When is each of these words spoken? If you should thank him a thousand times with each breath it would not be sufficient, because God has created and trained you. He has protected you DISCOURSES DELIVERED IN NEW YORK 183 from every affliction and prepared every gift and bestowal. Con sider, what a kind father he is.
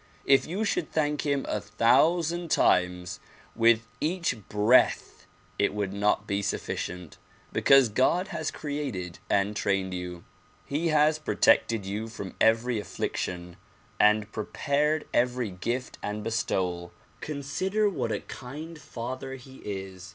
If 0.25 0.47
you 0.47 0.63
should 0.65 0.91
thank 0.91 1.27
him 1.27 1.45
a 1.47 1.61
thousand 1.61 2.49
times 2.49 3.19
with 3.55 3.85
each 3.99 4.49
breath 4.49 5.27
it 5.59 5.75
would 5.75 5.93
not 5.93 6.25
be 6.25 6.41
sufficient, 6.41 7.19
because 7.53 7.87
God 7.87 8.29
has 8.29 8.49
created 8.49 9.19
and 9.29 9.55
trained 9.55 9.93
you. 9.93 10.23
He 10.65 10.87
has 10.87 11.19
protected 11.19 11.85
you 11.85 12.05
DISCOURSES 12.05 12.17
DELIVERED 12.17 12.37
IN 12.39 12.67
NEW 12.77 12.77
YORK 12.77 12.85
183 12.95 12.97
from 12.97 13.51
every 13.51 13.51
affliction 13.51 13.57
and 13.99 14.31
prepared 14.31 15.07
every 15.13 15.51
gift 15.51 15.99
and 16.01 16.23
bestowal. 16.23 16.91
Con 17.21 17.43
sider, 17.43 17.87
what 17.87 18.11
a 18.11 18.21
kind 18.21 18.81
father 18.81 19.35
he 19.35 19.57
is. 19.57 20.09